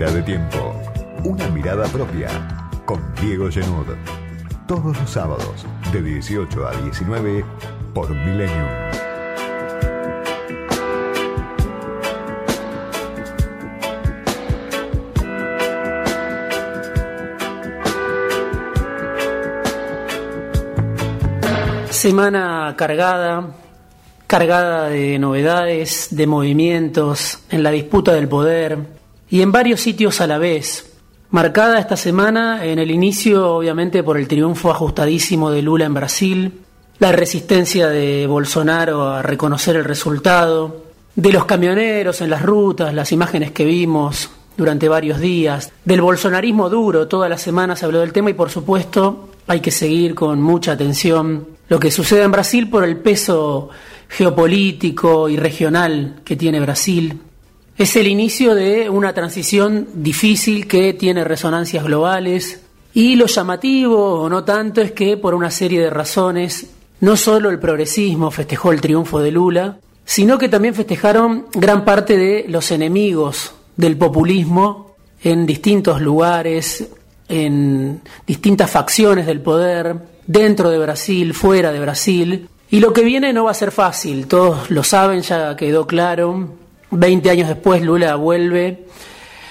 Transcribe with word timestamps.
De 0.00 0.22
tiempo. 0.22 0.74
Una 1.24 1.46
mirada 1.50 1.84
propia. 1.88 2.30
Con 2.86 3.14
Diego 3.20 3.50
Genud. 3.50 3.86
Todos 4.66 4.98
los 4.98 5.10
sábados, 5.10 5.66
de 5.92 6.00
18 6.00 6.66
a 6.66 6.72
19, 6.74 7.44
por 7.92 8.08
Millennium. 8.08 8.66
Semana 21.90 22.74
cargada, 22.78 23.48
cargada 24.26 24.88
de 24.88 25.18
novedades, 25.18 26.08
de 26.10 26.26
movimientos, 26.26 27.40
en 27.50 27.62
la 27.62 27.70
disputa 27.70 28.14
del 28.14 28.28
poder 28.28 28.99
y 29.30 29.42
en 29.42 29.52
varios 29.52 29.80
sitios 29.80 30.20
a 30.20 30.26
la 30.26 30.38
vez. 30.38 30.92
Marcada 31.30 31.78
esta 31.78 31.96
semana 31.96 32.64
en 32.64 32.80
el 32.80 32.90
inicio, 32.90 33.54
obviamente, 33.54 34.02
por 34.02 34.18
el 34.18 34.26
triunfo 34.26 34.70
ajustadísimo 34.70 35.50
de 35.50 35.62
Lula 35.62 35.84
en 35.84 35.94
Brasil, 35.94 36.60
la 36.98 37.12
resistencia 37.12 37.88
de 37.88 38.26
Bolsonaro 38.26 39.08
a 39.08 39.22
reconocer 39.22 39.76
el 39.76 39.84
resultado, 39.84 40.84
de 41.14 41.32
los 41.32 41.44
camioneros 41.44 42.20
en 42.20 42.30
las 42.30 42.42
rutas, 42.42 42.92
las 42.92 43.12
imágenes 43.12 43.52
que 43.52 43.64
vimos 43.64 44.30
durante 44.56 44.88
varios 44.88 45.20
días, 45.20 45.72
del 45.84 46.00
bolsonarismo 46.00 46.68
duro, 46.68 47.08
toda 47.08 47.28
la 47.28 47.38
semana 47.38 47.76
se 47.76 47.84
habló 47.84 48.00
del 48.00 48.12
tema 48.12 48.30
y 48.30 48.34
por 48.34 48.50
supuesto 48.50 49.30
hay 49.46 49.60
que 49.60 49.70
seguir 49.70 50.14
con 50.14 50.42
mucha 50.42 50.72
atención 50.72 51.46
lo 51.68 51.78
que 51.78 51.90
sucede 51.90 52.24
en 52.24 52.32
Brasil 52.32 52.68
por 52.68 52.84
el 52.84 52.96
peso 52.96 53.70
geopolítico 54.08 55.28
y 55.28 55.36
regional 55.36 56.16
que 56.24 56.36
tiene 56.36 56.60
Brasil. 56.60 57.18
Es 57.80 57.96
el 57.96 58.08
inicio 58.08 58.54
de 58.54 58.90
una 58.90 59.14
transición 59.14 59.88
difícil 59.94 60.68
que 60.68 60.92
tiene 60.92 61.24
resonancias 61.24 61.82
globales 61.82 62.60
y 62.92 63.16
lo 63.16 63.24
llamativo 63.24 64.20
o 64.20 64.28
no 64.28 64.44
tanto 64.44 64.82
es 64.82 64.92
que 64.92 65.16
por 65.16 65.32
una 65.34 65.50
serie 65.50 65.80
de 65.80 65.88
razones 65.88 66.66
no 67.00 67.16
solo 67.16 67.48
el 67.48 67.58
progresismo 67.58 68.30
festejó 68.30 68.72
el 68.72 68.82
triunfo 68.82 69.20
de 69.20 69.30
Lula, 69.30 69.78
sino 70.04 70.36
que 70.36 70.50
también 70.50 70.74
festejaron 70.74 71.46
gran 71.54 71.86
parte 71.86 72.18
de 72.18 72.44
los 72.48 72.70
enemigos 72.70 73.54
del 73.78 73.96
populismo 73.96 74.96
en 75.22 75.46
distintos 75.46 76.02
lugares, 76.02 76.86
en 77.30 78.02
distintas 78.26 78.70
facciones 78.70 79.24
del 79.24 79.40
poder, 79.40 79.96
dentro 80.26 80.68
de 80.68 80.78
Brasil, 80.78 81.32
fuera 81.32 81.72
de 81.72 81.80
Brasil, 81.80 82.46
y 82.70 82.80
lo 82.80 82.92
que 82.92 83.04
viene 83.04 83.32
no 83.32 83.44
va 83.44 83.52
a 83.52 83.54
ser 83.54 83.72
fácil, 83.72 84.26
todos 84.26 84.70
lo 84.70 84.84
saben, 84.84 85.22
ya 85.22 85.56
quedó 85.56 85.86
claro. 85.86 86.59
Veinte 86.90 87.30
años 87.30 87.48
después 87.48 87.82
Lula 87.82 88.16
vuelve 88.16 88.86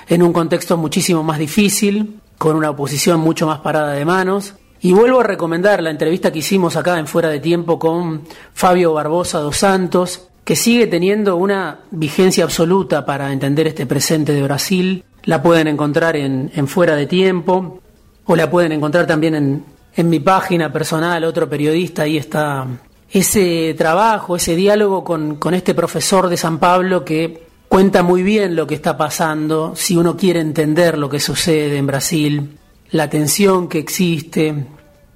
en 0.07 0.23
un 0.23 0.33
contexto 0.33 0.75
muchísimo 0.75 1.23
más 1.23 1.39
difícil, 1.39 2.19
con 2.37 2.55
una 2.55 2.71
oposición 2.71 3.19
mucho 3.19 3.47
más 3.47 3.59
parada 3.59 3.93
de 3.93 4.05
manos. 4.05 4.55
Y 4.81 4.93
vuelvo 4.93 5.19
a 5.19 5.23
recomendar 5.23 5.83
la 5.83 5.89
entrevista 5.89 6.31
que 6.31 6.39
hicimos 6.39 6.75
acá 6.75 6.99
en 6.99 7.07
Fuera 7.07 7.29
de 7.29 7.39
Tiempo 7.39 7.77
con 7.77 8.23
Fabio 8.53 8.93
Barbosa 8.93 9.39
dos 9.39 9.57
Santos, 9.57 10.29
que 10.43 10.55
sigue 10.55 10.87
teniendo 10.87 11.35
una 11.35 11.81
vigencia 11.91 12.43
absoluta 12.43 13.05
para 13.05 13.31
entender 13.31 13.67
este 13.67 13.85
presente 13.85 14.33
de 14.33 14.41
Brasil. 14.41 15.03
La 15.23 15.41
pueden 15.41 15.67
encontrar 15.67 16.15
en, 16.15 16.67
Fuera 16.67 16.95
de 16.95 17.05
Tiempo 17.05 17.81
o 18.25 18.35
la 18.35 18.49
pueden 18.49 18.71
encontrar 18.71 19.05
también 19.05 19.35
en, 19.35 19.65
en 19.95 20.09
mi 20.09 20.19
página 20.19 20.71
personal, 20.71 21.23
otro 21.23 21.49
periodista, 21.49 22.03
ahí 22.03 22.17
está 22.17 22.65
ese 23.11 23.73
trabajo, 23.77 24.35
ese 24.35 24.55
diálogo 24.55 25.03
con, 25.03 25.35
con 25.35 25.53
este 25.53 25.73
profesor 25.73 26.29
de 26.29 26.37
San 26.37 26.59
Pablo 26.59 27.03
que 27.03 27.47
cuenta 27.67 28.03
muy 28.03 28.23
bien 28.23 28.55
lo 28.55 28.67
que 28.67 28.75
está 28.75 28.97
pasando, 28.97 29.73
si 29.75 29.95
uno 29.95 30.17
quiere 30.17 30.39
entender 30.39 30.97
lo 30.97 31.09
que 31.09 31.19
sucede 31.19 31.77
en 31.77 31.87
Brasil, 31.87 32.57
la 32.91 33.09
tensión 33.09 33.67
que 33.67 33.79
existe 33.79 34.65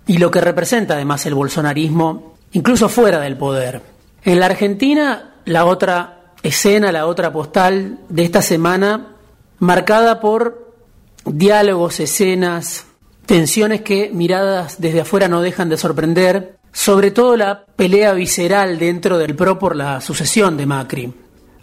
y 0.06 0.18
lo 0.18 0.30
que 0.32 0.42
representa 0.42 0.94
además 0.94 1.26
el 1.26 1.34
bolsonarismo, 1.34 2.36
incluso 2.52 2.90
fuera 2.90 3.20
del 3.20 3.38
poder. 3.38 3.82
En 4.24 4.40
la 4.40 4.46
Argentina, 4.46 5.36
la 5.46 5.66
otra 5.66 6.34
escena, 6.44 6.92
la 6.92 7.08
otra 7.08 7.32
postal 7.34 8.00
de 8.10 8.24
esta 8.24 8.42
semana, 8.42 9.16
marcada 9.60 10.20
por 10.20 10.74
diálogos, 11.26 12.00
escenas, 12.00 12.86
tensiones 13.26 13.82
que 13.82 14.12
miradas 14.14 14.80
desde 14.80 15.02
afuera 15.02 15.28
no 15.28 15.42
dejan 15.42 15.70
de 15.70 15.78
sorprender, 15.78 16.58
sobre 16.74 17.12
todo 17.12 17.38
la 17.38 17.64
pelea 17.64 18.14
visceral 18.14 18.78
dentro 18.80 19.18
del 19.18 19.36
PRO 19.36 19.58
por 19.60 19.76
la 19.76 20.02
sucesión 20.02 20.58
de 20.58 20.66
Macri. 20.66 21.14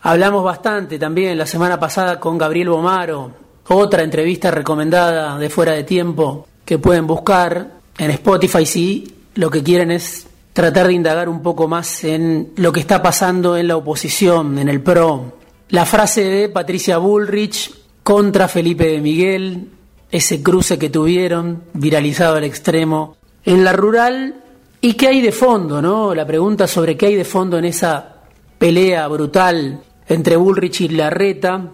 Hablamos 0.03 0.45
bastante 0.45 0.99
también 0.99 1.37
la 1.37 1.47
semana 1.47 1.79
pasada 1.79 2.19
con 2.19 2.39
Gabriel 2.39 2.71
Bomaro, 2.71 3.33
otra 3.69 4.03
entrevista 4.03 4.51
recomendada 4.51 5.37
de 5.37 5.51
fuera 5.51 5.73
de 5.73 5.85
tiempo 5.85 6.47
que 6.65 6.79
pueden 6.79 7.07
buscar 7.07 7.73
en 7.99 8.11
Spotify 8.13 8.65
si 8.65 9.15
lo 9.35 9.51
que 9.51 9.63
quieren 9.63 9.91
es 9.91 10.27
tratar 10.53 10.87
de 10.87 10.95
indagar 10.95 11.29
un 11.29 11.43
poco 11.43 11.69
más 11.69 12.05
en 12.05 12.53
lo 12.57 12.73
que 12.73 12.81
está 12.81 13.03
pasando 13.03 13.57
en 13.57 13.69
la 13.69 13.77
oposición, 13.77 14.59
en 14.59 14.69
el 14.69 14.81
PRO. 14.81 15.37
La 15.69 15.85
frase 15.85 16.25
de 16.25 16.49
Patricia 16.49 16.99
Bullrich 16.99 17.73
contra 18.03 18.49
Felipe 18.49 18.87
de 18.87 19.01
Miguel, 19.01 19.69
ese 20.11 20.43
cruce 20.43 20.79
que 20.79 20.91
tuvieron, 20.91 21.65
viralizado 21.75 22.37
al 22.37 22.45
extremo. 22.45 23.17
En 23.45 23.65
la 23.65 23.73
rural 23.73 24.40
¿Y 24.83 24.95
qué 24.95 25.09
hay 25.09 25.21
de 25.21 25.33
fondo, 25.33 25.83
no? 25.83 26.15
La 26.15 26.27
pregunta 26.27 26.67
sobre 26.67 26.97
qué 26.97 27.07
hay 27.07 27.15
de 27.15 27.25
fondo 27.25 27.59
en 27.59 27.67
esa 27.67 28.15
pelea 28.57 29.07
brutal 29.09 29.81
entre 30.09 30.37
Bullrich 30.37 30.81
y 30.81 30.89
Larreta. 30.89 31.73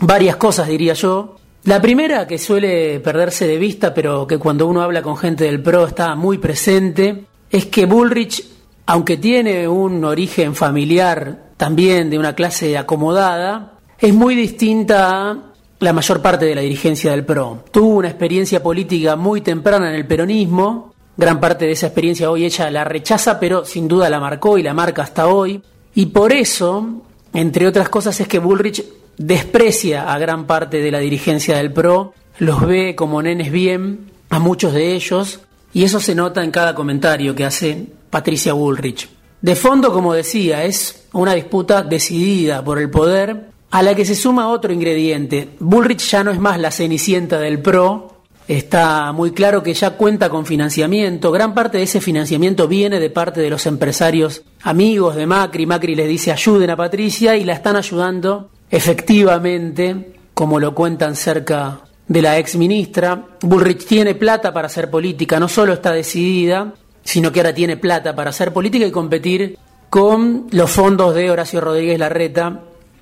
Varias 0.00 0.36
cosas, 0.36 0.66
diría 0.66 0.94
yo. 0.94 1.36
La 1.64 1.80
primera, 1.80 2.26
que 2.26 2.38
suele 2.38 2.98
perderse 2.98 3.46
de 3.46 3.58
vista, 3.58 3.94
pero 3.94 4.26
que 4.26 4.38
cuando 4.38 4.66
uno 4.66 4.82
habla 4.82 5.02
con 5.02 5.16
gente 5.16 5.44
del 5.44 5.62
PRO 5.62 5.86
está 5.86 6.16
muy 6.16 6.38
presente, 6.38 7.26
es 7.48 7.66
que 7.66 7.86
Bullrich, 7.86 8.44
aunque 8.86 9.18
tiene 9.18 9.68
un 9.68 10.04
origen 10.04 10.56
familiar 10.56 11.52
también 11.56 12.10
de 12.10 12.18
una 12.18 12.34
clase 12.34 12.76
acomodada, 12.76 13.74
es 14.00 14.12
muy 14.12 14.34
distinta 14.34 15.30
a 15.30 15.38
la 15.78 15.92
mayor 15.92 16.20
parte 16.20 16.46
de 16.46 16.56
la 16.56 16.62
dirigencia 16.62 17.12
del 17.12 17.24
PRO. 17.24 17.64
Tuvo 17.70 17.98
una 17.98 18.08
experiencia 18.08 18.60
política 18.60 19.14
muy 19.14 19.42
temprana 19.42 19.90
en 19.90 19.94
el 19.94 20.06
peronismo, 20.08 20.91
Gran 21.16 21.40
parte 21.40 21.66
de 21.66 21.72
esa 21.72 21.86
experiencia 21.86 22.30
hoy 22.30 22.44
ella 22.44 22.70
la 22.70 22.84
rechaza, 22.84 23.38
pero 23.38 23.64
sin 23.64 23.86
duda 23.86 24.08
la 24.08 24.20
marcó 24.20 24.58
y 24.58 24.62
la 24.62 24.74
marca 24.74 25.02
hasta 25.02 25.26
hoy. 25.26 25.62
Y 25.94 26.06
por 26.06 26.32
eso, 26.32 27.02
entre 27.34 27.66
otras 27.66 27.88
cosas, 27.88 28.18
es 28.20 28.28
que 28.28 28.38
Bullrich 28.38 28.84
desprecia 29.18 30.12
a 30.12 30.18
gran 30.18 30.46
parte 30.46 30.78
de 30.78 30.90
la 30.90 30.98
dirigencia 30.98 31.56
del 31.56 31.72
PRO, 31.72 32.14
los 32.38 32.66
ve 32.66 32.94
como 32.94 33.22
nenes 33.22 33.52
bien, 33.52 34.10
a 34.30 34.38
muchos 34.38 34.72
de 34.72 34.94
ellos, 34.94 35.40
y 35.74 35.84
eso 35.84 36.00
se 36.00 36.14
nota 36.14 36.42
en 36.42 36.50
cada 36.50 36.74
comentario 36.74 37.34
que 37.34 37.44
hace 37.44 37.86
Patricia 38.08 38.54
Bullrich. 38.54 39.08
De 39.42 39.54
fondo, 39.54 39.92
como 39.92 40.14
decía, 40.14 40.64
es 40.64 41.04
una 41.12 41.34
disputa 41.34 41.82
decidida 41.82 42.64
por 42.64 42.78
el 42.78 42.90
poder, 42.90 43.48
a 43.70 43.82
la 43.82 43.94
que 43.94 44.04
se 44.04 44.14
suma 44.14 44.48
otro 44.48 44.72
ingrediente. 44.72 45.50
Bullrich 45.58 46.08
ya 46.10 46.22
no 46.22 46.30
es 46.30 46.38
más 46.38 46.58
la 46.58 46.70
cenicienta 46.70 47.38
del 47.38 47.60
PRO, 47.60 48.11
Está 48.48 49.12
muy 49.12 49.32
claro 49.32 49.62
que 49.62 49.72
ya 49.72 49.90
cuenta 49.90 50.28
con 50.28 50.44
financiamiento. 50.44 51.30
Gran 51.30 51.54
parte 51.54 51.78
de 51.78 51.84
ese 51.84 52.00
financiamiento 52.00 52.66
viene 52.66 52.98
de 52.98 53.10
parte 53.10 53.40
de 53.40 53.50
los 53.50 53.66
empresarios 53.66 54.42
amigos 54.62 55.14
de 55.14 55.26
Macri. 55.26 55.64
Macri 55.64 55.94
les 55.94 56.08
dice 56.08 56.32
ayuden 56.32 56.70
a 56.70 56.76
Patricia 56.76 57.36
y 57.36 57.44
la 57.44 57.52
están 57.52 57.76
ayudando 57.76 58.50
efectivamente, 58.70 60.14
como 60.34 60.58
lo 60.58 60.74
cuentan 60.74 61.14
cerca 61.14 61.80
de 62.08 62.22
la 62.22 62.38
ex 62.38 62.56
ministra. 62.56 63.26
Bullrich 63.42 63.86
tiene 63.86 64.14
plata 64.14 64.52
para 64.52 64.66
hacer 64.66 64.90
política, 64.90 65.38
no 65.38 65.48
solo 65.48 65.74
está 65.74 65.92
decidida, 65.92 66.74
sino 67.04 67.30
que 67.30 67.40
ahora 67.40 67.54
tiene 67.54 67.76
plata 67.76 68.14
para 68.14 68.30
hacer 68.30 68.52
política 68.52 68.86
y 68.86 68.90
competir 68.90 69.58
con 69.88 70.46
los 70.50 70.70
fondos 70.70 71.14
de 71.14 71.30
Horacio 71.30 71.60
Rodríguez 71.60 71.98
Larreta, 71.98 72.60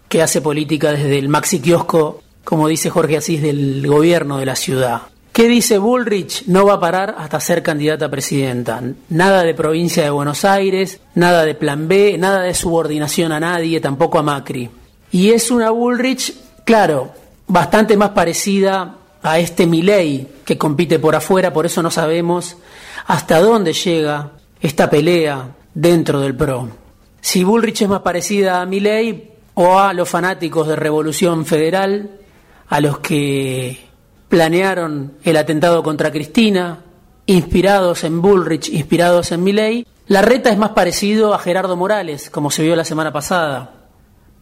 que 0.09 0.23
hace 0.23 0.43
política 0.43 0.91
desde 0.91 1.19
el 1.19 1.29
maxi 1.29 1.61
kiosco, 1.61 2.23
como 2.45 2.67
dice 2.67 2.91
Jorge 2.91 3.17
Asís, 3.17 3.41
del 3.41 3.87
gobierno 3.87 4.39
de 4.39 4.47
la 4.47 4.57
ciudad. 4.57 5.03
¿Qué 5.41 5.49
dice 5.49 5.79
Bullrich? 5.79 6.45
No 6.49 6.67
va 6.67 6.75
a 6.75 6.81
parar 6.81 7.15
hasta 7.17 7.41
ser 7.41 7.63
candidata 7.63 8.05
a 8.05 8.11
presidenta. 8.11 8.83
Nada 9.09 9.43
de 9.43 9.55
provincia 9.55 10.03
de 10.03 10.11
Buenos 10.11 10.45
Aires, 10.45 11.01
nada 11.15 11.47
de 11.47 11.55
plan 11.55 11.89
B, 11.89 12.19
nada 12.19 12.43
de 12.43 12.53
subordinación 12.53 13.33
a 13.33 13.41
nadie, 13.41 13.81
tampoco 13.81 14.19
a 14.19 14.23
Macri. 14.23 14.69
Y 15.11 15.31
es 15.31 15.51
una 15.51 15.71
Bullrich, 15.71 16.35
claro, 16.67 17.15
bastante 17.47 17.97
más 17.97 18.11
parecida 18.11 18.97
a 19.23 19.39
este 19.39 19.67
Milei 19.67 20.29
que 20.45 20.59
compite 20.59 20.99
por 20.99 21.17
afuera, 21.17 21.55
por 21.55 21.65
eso 21.65 21.83
no 21.83 21.91
sabemos 21.91 22.59
hasta 23.07 23.41
dónde 23.41 23.73
llega 23.73 24.33
esta 24.61 24.91
pelea 24.91 25.57
dentro 25.73 26.21
del 26.21 26.37
PRO. 26.37 26.69
Si 27.23 27.45
Bullrich 27.45 27.81
es 27.81 27.89
más 27.89 28.03
parecida 28.03 28.61
a 28.61 28.67
Milei 28.67 29.31
o 29.55 29.79
a 29.79 29.95
los 29.95 30.07
fanáticos 30.07 30.69
de 30.69 30.77
Revolución 30.77 31.47
Federal, 31.47 32.11
a 32.69 32.81
los 32.83 32.99
que 32.99 33.90
planearon 34.31 35.15
el 35.25 35.37
atentado 35.37 35.83
contra 35.83 36.13
Cristina, 36.13 36.79
inspirados 37.27 38.05
en 38.05 38.23
Bullrich, 38.23 38.69
inspirados 38.69 39.33
en 39.33 39.43
Milley. 39.43 39.87
La 40.07 40.23
reta 40.23 40.51
es 40.51 40.57
más 40.57 40.71
parecido 40.71 41.35
a 41.35 41.39
Gerardo 41.39 41.77
Morales, 41.77 42.31
como 42.31 42.51
se 42.51 42.63
vio 42.63 42.77
la 42.77 42.85
semana 42.85 43.13
pasada, 43.13 43.73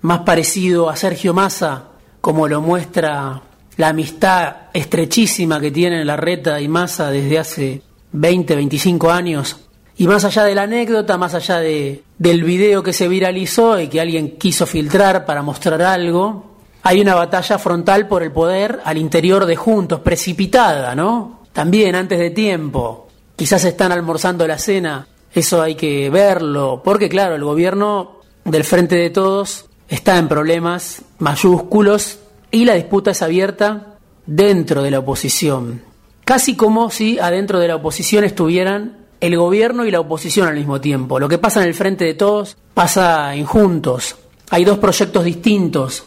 más 0.02 0.20
parecido 0.20 0.90
a 0.90 0.96
Sergio 0.96 1.32
Massa, 1.32 1.84
como 2.20 2.46
lo 2.46 2.60
muestra 2.60 3.42
la 3.78 3.88
amistad 3.88 4.56
estrechísima 4.74 5.58
que 5.58 5.70
tienen 5.70 6.06
la 6.06 6.18
reta 6.18 6.60
y 6.60 6.68
Massa 6.68 7.10
desde 7.10 7.38
hace 7.38 7.82
20, 8.12 8.56
25 8.56 9.10
años. 9.10 9.56
Y 9.96 10.06
más 10.06 10.24
allá 10.24 10.44
de 10.44 10.54
la 10.54 10.62
anécdota, 10.62 11.16
más 11.16 11.34
allá 11.34 11.60
de, 11.60 12.04
del 12.18 12.44
video 12.44 12.82
que 12.82 12.92
se 12.92 13.08
viralizó 13.08 13.80
y 13.80 13.88
que 13.88 14.02
alguien 14.02 14.36
quiso 14.36 14.66
filtrar 14.66 15.24
para 15.24 15.42
mostrar 15.42 15.80
algo, 15.80 16.47
hay 16.88 17.02
una 17.02 17.14
batalla 17.14 17.58
frontal 17.58 18.08
por 18.08 18.22
el 18.22 18.32
poder 18.32 18.80
al 18.82 18.96
interior 18.96 19.44
de 19.44 19.56
Juntos, 19.56 20.00
precipitada, 20.00 20.94
¿no? 20.94 21.40
También 21.52 21.94
antes 21.94 22.18
de 22.18 22.30
tiempo. 22.30 23.08
Quizás 23.36 23.62
están 23.64 23.92
almorzando 23.92 24.46
la 24.46 24.56
cena, 24.56 25.06
eso 25.34 25.60
hay 25.60 25.74
que 25.74 26.08
verlo, 26.08 26.80
porque 26.82 27.10
claro, 27.10 27.34
el 27.34 27.44
gobierno 27.44 28.22
del 28.42 28.64
Frente 28.64 28.96
de 28.96 29.10
Todos 29.10 29.66
está 29.86 30.16
en 30.16 30.28
problemas 30.28 31.02
mayúsculos 31.18 32.20
y 32.50 32.64
la 32.64 32.72
disputa 32.72 33.10
es 33.10 33.20
abierta 33.20 33.98
dentro 34.24 34.82
de 34.82 34.90
la 34.90 35.00
oposición. 35.00 35.82
Casi 36.24 36.56
como 36.56 36.88
si 36.88 37.18
adentro 37.18 37.58
de 37.58 37.68
la 37.68 37.76
oposición 37.76 38.24
estuvieran 38.24 39.08
el 39.20 39.36
gobierno 39.36 39.84
y 39.84 39.90
la 39.90 40.00
oposición 40.00 40.48
al 40.48 40.56
mismo 40.56 40.80
tiempo. 40.80 41.20
Lo 41.20 41.28
que 41.28 41.36
pasa 41.36 41.60
en 41.60 41.68
el 41.68 41.74
frente 41.74 42.06
de 42.06 42.14
todos 42.14 42.56
pasa 42.72 43.34
en 43.34 43.44
Juntos. 43.44 44.16
Hay 44.48 44.64
dos 44.64 44.78
proyectos 44.78 45.22
distintos. 45.22 46.04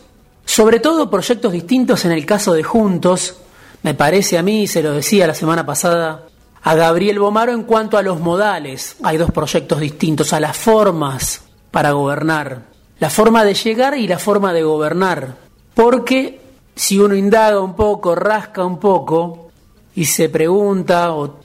Sobre 0.52 0.82
todo 0.82 1.10
proyectos 1.10 1.54
distintos 1.54 2.04
en 2.04 2.12
el 2.12 2.26
caso 2.26 2.52
de 2.52 2.62
Juntos. 2.62 3.38
Me 3.84 3.94
parece 3.94 4.38
a 4.38 4.44
mí, 4.44 4.68
se 4.68 4.84
lo 4.84 4.92
decía 4.92 5.26
la 5.26 5.34
semana 5.34 5.66
pasada 5.66 6.28
a 6.62 6.76
Gabriel 6.76 7.20
Bomaro 7.20 7.54
en 7.54 7.64
cuanto 7.64 7.98
a 7.98 8.02
los 8.02 8.20
modales. 8.20 8.98
Hay 9.02 9.16
dos 9.16 9.32
proyectos 9.32 9.80
distintos, 9.80 10.34
a 10.34 10.42
las 10.42 10.58
formas 10.58 11.44
para 11.72 11.92
gobernar. 11.92 12.64
La 13.00 13.10
forma 13.10 13.46
de 13.46 13.54
llegar 13.54 13.98
y 13.98 14.10
la 14.10 14.20
forma 14.20 14.52
de 14.52 14.64
gobernar. 14.64 15.38
Porque 15.74 16.42
si 16.76 17.00
uno 17.00 17.16
indaga 17.16 17.62
un 17.62 17.74
poco, 17.74 18.14
rasca 18.14 18.66
un 18.66 18.78
poco 18.78 19.52
y 19.96 20.04
se 20.04 20.28
pregunta 20.28 21.14
o, 21.14 21.40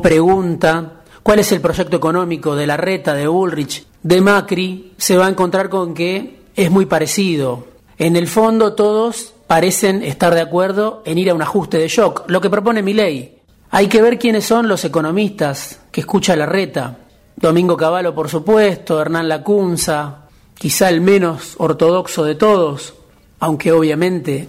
pregunta 0.00 1.02
cuál 1.20 1.40
es 1.40 1.50
el 1.50 1.60
proyecto 1.60 1.96
económico 1.96 2.54
de 2.54 2.68
la 2.68 2.76
reta, 2.76 3.12
de 3.12 3.26
Ulrich, 3.26 3.84
de 4.04 4.20
Macri, 4.20 4.92
se 4.98 5.16
va 5.16 5.26
a 5.26 5.30
encontrar 5.30 5.68
con 5.68 5.94
que 5.94 6.42
es 6.54 6.70
muy 6.70 6.86
parecido. 6.86 7.71
En 8.02 8.16
el 8.16 8.26
fondo 8.26 8.74
todos 8.74 9.32
parecen 9.46 10.02
estar 10.02 10.34
de 10.34 10.40
acuerdo 10.40 11.04
en 11.06 11.18
ir 11.18 11.30
a 11.30 11.34
un 11.34 11.42
ajuste 11.42 11.78
de 11.78 11.86
shock, 11.86 12.24
lo 12.26 12.40
que 12.40 12.50
propone 12.50 12.82
mi 12.82 12.94
ley. 12.94 13.38
Hay 13.70 13.86
que 13.86 14.02
ver 14.02 14.18
quiénes 14.18 14.44
son 14.44 14.66
los 14.66 14.84
economistas 14.84 15.78
que 15.92 16.00
escucha 16.00 16.34
la 16.34 16.46
reta. 16.46 16.98
Domingo 17.36 17.76
Cavallo, 17.76 18.12
por 18.12 18.28
supuesto, 18.28 19.00
Hernán 19.00 19.28
Lacunza, 19.28 20.26
quizá 20.52 20.88
el 20.88 21.00
menos 21.00 21.54
ortodoxo 21.58 22.24
de 22.24 22.34
todos, 22.34 22.92
aunque 23.38 23.70
obviamente 23.70 24.48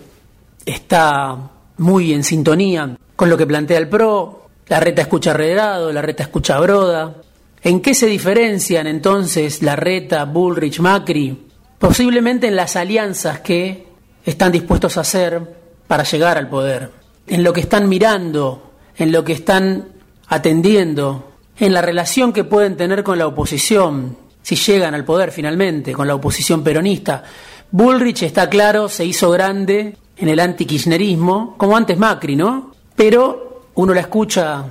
está 0.65 1.37
muy 1.77 2.11
en 2.11 2.23
sintonía 2.23 2.97
con 3.15 3.29
lo 3.29 3.37
que 3.37 3.45
plantea 3.45 3.77
el 3.77 3.87
PRO, 3.87 4.47
la 4.65 4.79
reta 4.79 5.03
escucha 5.03 5.31
Redrado, 5.31 5.93
la 5.93 6.01
reta 6.01 6.23
escucha 6.23 6.59
Broda. 6.59 7.17
¿En 7.61 7.81
qué 7.81 7.93
se 7.93 8.07
diferencian 8.07 8.87
entonces 8.87 9.61
la 9.61 9.75
reta, 9.75 10.25
Bullrich, 10.25 10.79
Macri? 10.79 11.52
Posiblemente 11.83 12.47
en 12.47 12.55
las 12.55 12.77
alianzas 12.77 13.41
que 13.41 13.85
están 14.23 14.53
dispuestos 14.53 14.95
a 14.95 15.01
hacer 15.01 15.41
para 15.85 16.03
llegar 16.03 16.37
al 16.37 16.47
poder, 16.47 16.89
en 17.27 17.43
lo 17.43 17.51
que 17.51 17.59
están 17.59 17.89
mirando, 17.89 18.71
en 18.95 19.11
lo 19.11 19.25
que 19.25 19.33
están 19.33 19.89
atendiendo, 20.27 21.33
en 21.59 21.73
la 21.73 21.81
relación 21.81 22.31
que 22.31 22.45
pueden 22.45 22.77
tener 22.77 23.03
con 23.03 23.17
la 23.17 23.27
oposición, 23.27 24.15
si 24.41 24.55
llegan 24.55 24.95
al 24.95 25.03
poder 25.03 25.33
finalmente, 25.33 25.91
con 25.91 26.07
la 26.07 26.15
oposición 26.15 26.63
peronista. 26.63 27.25
Bullrich 27.69 28.23
está 28.23 28.49
claro, 28.49 28.87
se 28.87 29.03
hizo 29.03 29.29
grande 29.29 29.97
en 30.15 30.29
el 30.29 30.39
antikirchnerismo, 30.39 31.55
como 31.57 31.75
antes 31.75 31.97
Macri, 31.97 32.37
¿no? 32.37 32.71
Pero 32.95 33.65
uno 33.73 33.93
la 33.93 33.99
escucha 33.99 34.63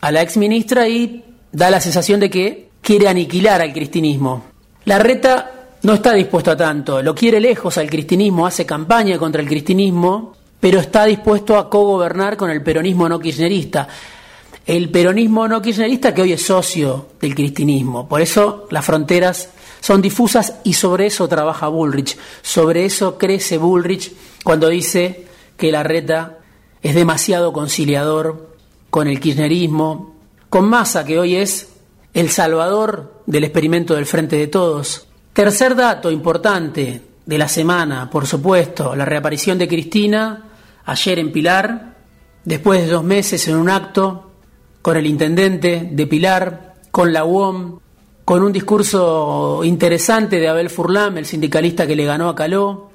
a 0.00 0.12
la 0.12 0.22
ex 0.22 0.36
ministra 0.36 0.86
y 0.86 1.24
da 1.50 1.68
la 1.68 1.80
sensación 1.80 2.20
de 2.20 2.30
que 2.30 2.70
quiere 2.80 3.08
aniquilar 3.08 3.60
al 3.60 3.72
cristinismo. 3.72 4.44
La 4.84 5.00
reta 5.00 5.59
no 5.82 5.94
está 5.94 6.12
dispuesto 6.12 6.50
a 6.50 6.56
tanto, 6.56 7.02
lo 7.02 7.14
quiere 7.14 7.40
lejos 7.40 7.78
al 7.78 7.88
cristinismo, 7.88 8.46
hace 8.46 8.66
campaña 8.66 9.18
contra 9.18 9.40
el 9.40 9.48
cristinismo, 9.48 10.34
pero 10.58 10.78
está 10.78 11.06
dispuesto 11.06 11.56
a 11.56 11.70
cogobernar 11.70 12.36
con 12.36 12.50
el 12.50 12.62
peronismo 12.62 13.08
no 13.08 13.18
kirchnerista 13.18 13.88
el 14.66 14.88
peronismo 14.90 15.48
no 15.48 15.60
kirchnerista 15.60 16.14
que 16.14 16.22
hoy 16.22 16.32
es 16.32 16.46
socio 16.46 17.08
del 17.20 17.34
cristinismo. 17.34 18.08
Por 18.08 18.20
eso 18.20 18.68
las 18.70 18.84
fronteras 18.84 19.50
son 19.80 20.00
difusas 20.00 20.54
y 20.62 20.74
sobre 20.74 21.06
eso 21.06 21.26
trabaja 21.26 21.66
Bullrich. 21.66 22.16
Sobre 22.42 22.84
eso 22.84 23.18
crece 23.18 23.58
Bullrich 23.58 24.12
cuando 24.44 24.68
dice 24.68 25.26
que 25.56 25.72
la 25.72 25.82
reta 25.82 26.38
es 26.82 26.94
demasiado 26.94 27.52
conciliador 27.52 28.54
con 28.90 29.08
el 29.08 29.18
kirchnerismo, 29.18 30.14
con 30.48 30.68
Massa, 30.68 31.04
que 31.04 31.18
hoy 31.18 31.34
es 31.34 31.70
el 32.14 32.30
salvador 32.30 33.22
del 33.26 33.42
experimento 33.42 33.94
del 33.94 34.06
Frente 34.06 34.36
de 34.36 34.46
Todos. 34.46 35.08
Tercer 35.32 35.76
dato 35.76 36.10
importante 36.10 37.02
de 37.24 37.38
la 37.38 37.46
semana, 37.46 38.10
por 38.10 38.26
supuesto, 38.26 38.96
la 38.96 39.04
reaparición 39.04 39.58
de 39.58 39.68
Cristina 39.68 40.44
ayer 40.84 41.20
en 41.20 41.30
Pilar, 41.30 41.94
después 42.44 42.82
de 42.82 42.88
dos 42.88 43.04
meses 43.04 43.46
en 43.46 43.56
un 43.56 43.68
acto 43.68 44.30
con 44.82 44.96
el 44.96 45.06
intendente 45.06 45.88
de 45.92 46.06
Pilar, 46.08 46.74
con 46.90 47.12
la 47.12 47.24
UOM, 47.24 47.78
con 48.24 48.42
un 48.42 48.52
discurso 48.52 49.60
interesante 49.62 50.40
de 50.40 50.48
Abel 50.48 50.68
Furlan, 50.68 51.16
el 51.16 51.26
sindicalista 51.26 51.86
que 51.86 51.94
le 51.94 52.06
ganó 52.06 52.28
a 52.28 52.34
Caló, 52.34 52.90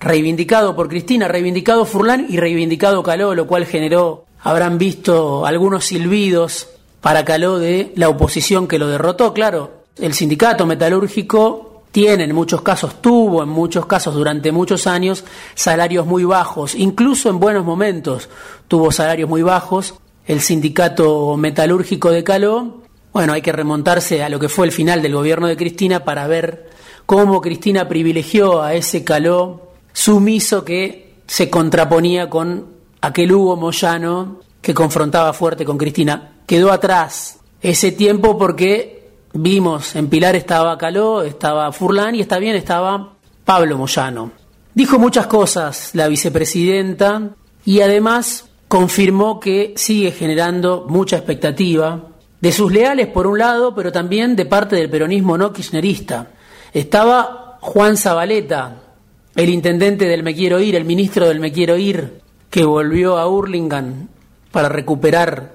reivindicado 0.00 0.74
por 0.74 0.88
Cristina, 0.88 1.28
reivindicado 1.28 1.84
Furlan 1.84 2.26
y 2.30 2.38
reivindicado 2.38 3.02
Caló, 3.02 3.34
lo 3.34 3.46
cual 3.46 3.66
generó, 3.66 4.24
habrán 4.40 4.78
visto 4.78 5.44
algunos 5.44 5.84
silbidos 5.84 6.68
para 7.02 7.26
Caló 7.26 7.58
de 7.58 7.92
la 7.96 8.08
oposición 8.08 8.66
que 8.66 8.78
lo 8.78 8.88
derrotó. 8.88 9.34
Claro, 9.34 9.84
el 9.98 10.14
sindicato 10.14 10.64
metalúrgico 10.64 11.73
tiene 11.94 12.24
en 12.24 12.34
muchos 12.34 12.60
casos, 12.60 13.00
tuvo 13.00 13.44
en 13.44 13.48
muchos 13.48 13.86
casos 13.86 14.16
durante 14.16 14.50
muchos 14.50 14.88
años 14.88 15.24
salarios 15.54 16.04
muy 16.06 16.24
bajos, 16.24 16.74
incluso 16.74 17.30
en 17.30 17.38
buenos 17.38 17.64
momentos 17.64 18.28
tuvo 18.66 18.90
salarios 18.90 19.28
muy 19.28 19.42
bajos 19.42 19.94
el 20.26 20.40
sindicato 20.40 21.36
metalúrgico 21.36 22.10
de 22.10 22.24
Caló, 22.24 22.82
bueno, 23.12 23.32
hay 23.32 23.42
que 23.42 23.52
remontarse 23.52 24.24
a 24.24 24.28
lo 24.28 24.40
que 24.40 24.48
fue 24.48 24.66
el 24.66 24.72
final 24.72 25.02
del 25.02 25.14
gobierno 25.14 25.46
de 25.46 25.56
Cristina 25.56 26.02
para 26.02 26.26
ver 26.26 26.68
cómo 27.06 27.40
Cristina 27.40 27.86
privilegió 27.86 28.60
a 28.60 28.74
ese 28.74 29.04
Caló 29.04 29.68
sumiso 29.92 30.64
que 30.64 31.14
se 31.28 31.48
contraponía 31.48 32.28
con 32.28 32.70
aquel 33.02 33.30
Hugo 33.30 33.54
Moyano 33.54 34.40
que 34.60 34.74
confrontaba 34.74 35.32
fuerte 35.32 35.64
con 35.64 35.78
Cristina. 35.78 36.32
Quedó 36.44 36.72
atrás 36.72 37.38
ese 37.62 37.92
tiempo 37.92 38.36
porque 38.36 38.93
vimos 39.34 39.96
en 39.96 40.08
Pilar 40.08 40.36
estaba 40.36 40.78
Caló, 40.78 41.22
estaba 41.22 41.70
Furlán 41.72 42.14
y 42.14 42.20
está 42.20 42.38
bien 42.38 42.56
estaba 42.56 43.14
Pablo 43.44 43.76
Moyano. 43.76 44.30
Dijo 44.72 44.98
muchas 44.98 45.26
cosas 45.26 45.90
la 45.92 46.08
vicepresidenta 46.08 47.30
y 47.64 47.80
además 47.80 48.48
confirmó 48.68 49.38
que 49.40 49.74
sigue 49.76 50.12
generando 50.12 50.86
mucha 50.88 51.16
expectativa 51.16 52.08
de 52.40 52.52
sus 52.52 52.72
leales 52.72 53.08
por 53.08 53.26
un 53.26 53.38
lado, 53.38 53.74
pero 53.74 53.92
también 53.92 54.36
de 54.36 54.46
parte 54.46 54.76
del 54.76 54.90
peronismo 54.90 55.36
no 55.36 55.52
kirchnerista. 55.52 56.28
Estaba 56.72 57.58
Juan 57.60 57.96
Zabaleta, 57.96 58.82
el 59.36 59.48
intendente 59.48 60.06
del 60.06 60.22
Me 60.22 60.34
Quiero 60.34 60.60
Ir, 60.60 60.76
el 60.76 60.84
ministro 60.84 61.26
del 61.26 61.40
Me 61.40 61.52
Quiero 61.52 61.76
Ir, 61.76 62.20
que 62.50 62.64
volvió 62.64 63.16
a 63.16 63.28
Hurlingham 63.28 64.08
para 64.50 64.68
recuperar 64.68 65.54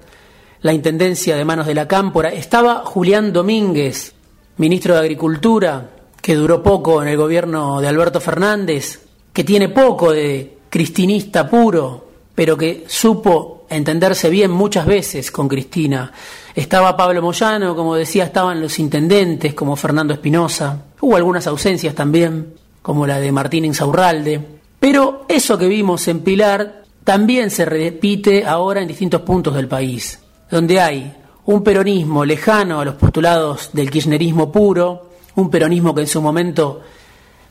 la 0.61 0.73
intendencia 0.73 1.35
de 1.35 1.45
manos 1.45 1.67
de 1.67 1.75
la 1.75 1.87
Cámpora. 1.87 2.29
Estaba 2.29 2.83
Julián 2.85 3.31
Domínguez, 3.31 4.13
ministro 4.57 4.93
de 4.93 4.99
Agricultura, 4.99 5.89
que 6.21 6.35
duró 6.35 6.61
poco 6.61 7.01
en 7.01 7.07
el 7.07 7.17
gobierno 7.17 7.81
de 7.81 7.87
Alberto 7.87 8.19
Fernández, 8.19 9.07
que 9.31 9.43
tiene 9.43 9.69
poco 9.69 10.11
de 10.11 10.57
cristinista 10.69 11.49
puro, 11.49 12.07
pero 12.35 12.57
que 12.57 12.85
supo 12.87 13.65
entenderse 13.69 14.29
bien 14.29 14.51
muchas 14.51 14.85
veces 14.85 15.31
con 15.31 15.47
Cristina. 15.47 16.11
Estaba 16.55 16.97
Pablo 16.97 17.21
Moyano, 17.21 17.75
como 17.75 17.95
decía, 17.95 18.25
estaban 18.25 18.61
los 18.61 18.79
intendentes 18.79 19.53
como 19.53 19.75
Fernando 19.75 20.13
Espinosa, 20.13 20.83
hubo 21.01 21.15
algunas 21.15 21.47
ausencias 21.47 21.95
también, 21.95 22.53
como 22.81 23.05
la 23.05 23.19
de 23.19 23.31
Martín 23.31 23.65
Insaurralde, 23.65 24.41
pero 24.79 25.25
eso 25.27 25.57
que 25.57 25.67
vimos 25.67 26.07
en 26.07 26.19
Pilar 26.21 26.83
también 27.03 27.49
se 27.49 27.65
repite 27.65 28.45
ahora 28.45 28.81
en 28.81 28.87
distintos 28.87 29.21
puntos 29.21 29.55
del 29.55 29.67
país, 29.67 30.19
donde 30.49 30.79
hay 30.79 31.13
un 31.45 31.63
peronismo 31.63 32.25
lejano 32.25 32.79
a 32.79 32.85
los 32.85 32.95
postulados 32.95 33.69
del 33.73 33.89
kirchnerismo 33.89 34.51
puro, 34.51 35.09
un 35.35 35.49
peronismo 35.49 35.95
que 35.95 36.01
en 36.01 36.07
su 36.07 36.21
momento 36.21 36.81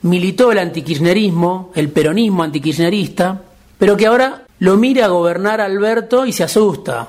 militó 0.02 0.52
el 0.52 0.58
antikirchnerismo, 0.58 1.72
el 1.74 1.90
peronismo 1.90 2.42
antikirchnerista, 2.42 3.42
pero 3.76 3.96
que 3.96 4.06
ahora 4.06 4.44
lo 4.60 4.76
mira 4.76 5.06
a 5.06 5.08
gobernar 5.08 5.60
Alberto 5.60 6.26
y 6.26 6.32
se 6.32 6.44
asusta 6.44 7.08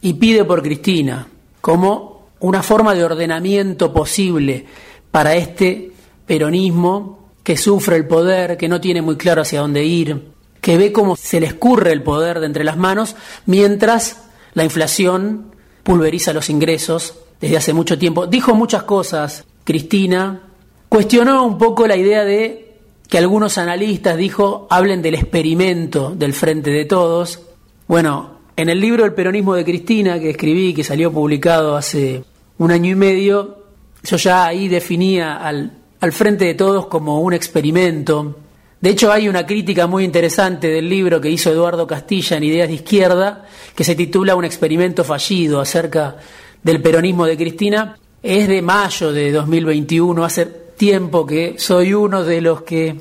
y 0.00 0.14
pide 0.14 0.44
por 0.44 0.62
Cristina 0.62 1.26
como 1.60 2.28
una 2.40 2.62
forma 2.62 2.94
de 2.94 3.04
ordenamiento 3.04 3.92
posible 3.92 4.64
para 5.10 5.34
este 5.34 5.92
peronismo 6.26 7.18
que 7.42 7.56
sufre 7.56 7.96
el 7.96 8.06
poder, 8.06 8.56
que 8.56 8.68
no 8.68 8.80
tiene 8.80 9.02
muy 9.02 9.16
claro 9.16 9.42
hacia 9.42 9.60
dónde 9.60 9.84
ir, 9.84 10.30
que 10.60 10.76
ve 10.76 10.92
cómo 10.92 11.16
se 11.16 11.40
le 11.40 11.46
escurre 11.46 11.92
el 11.92 12.02
poder 12.02 12.40
de 12.40 12.46
entre 12.46 12.64
las 12.64 12.76
manos 12.76 13.16
mientras 13.46 14.29
la 14.54 14.64
inflación 14.64 15.54
pulveriza 15.82 16.32
los 16.32 16.50
ingresos 16.50 17.14
desde 17.40 17.56
hace 17.56 17.72
mucho 17.72 17.98
tiempo. 17.98 18.26
Dijo 18.26 18.54
muchas 18.54 18.82
cosas, 18.84 19.44
Cristina, 19.64 20.42
cuestionó 20.88 21.44
un 21.44 21.58
poco 21.58 21.86
la 21.86 21.96
idea 21.96 22.24
de 22.24 22.78
que 23.08 23.18
algunos 23.18 23.58
analistas, 23.58 24.16
dijo, 24.16 24.68
hablen 24.70 25.02
del 25.02 25.16
experimento 25.16 26.14
del 26.14 26.32
Frente 26.32 26.70
de 26.70 26.84
Todos. 26.84 27.40
Bueno, 27.88 28.38
en 28.56 28.68
el 28.68 28.80
libro 28.80 29.04
El 29.04 29.14
peronismo 29.14 29.54
de 29.54 29.64
Cristina, 29.64 30.20
que 30.20 30.30
escribí, 30.30 30.74
que 30.74 30.84
salió 30.84 31.12
publicado 31.12 31.76
hace 31.76 32.22
un 32.58 32.70
año 32.70 32.92
y 32.92 32.94
medio, 32.94 33.64
yo 34.04 34.16
ya 34.16 34.46
ahí 34.46 34.68
definía 34.68 35.36
al, 35.36 35.78
al 36.00 36.12
Frente 36.12 36.44
de 36.44 36.54
Todos 36.54 36.86
como 36.86 37.20
un 37.20 37.32
experimento. 37.32 38.36
De 38.80 38.88
hecho, 38.88 39.12
hay 39.12 39.28
una 39.28 39.44
crítica 39.46 39.86
muy 39.86 40.04
interesante 40.04 40.68
del 40.68 40.88
libro 40.88 41.20
que 41.20 41.28
hizo 41.28 41.50
Eduardo 41.50 41.86
Castilla 41.86 42.38
en 42.38 42.44
Ideas 42.44 42.68
de 42.68 42.76
Izquierda, 42.76 43.44
que 43.74 43.84
se 43.84 43.94
titula 43.94 44.34
Un 44.34 44.46
experimento 44.46 45.04
fallido 45.04 45.60
acerca 45.60 46.16
del 46.62 46.80
peronismo 46.80 47.26
de 47.26 47.36
Cristina. 47.36 47.98
Es 48.22 48.48
de 48.48 48.62
mayo 48.62 49.12
de 49.12 49.32
2021, 49.32 50.24
hace 50.24 50.46
tiempo 50.46 51.26
que 51.26 51.56
soy 51.58 51.92
uno 51.92 52.24
de 52.24 52.40
los 52.40 52.62
que 52.62 52.96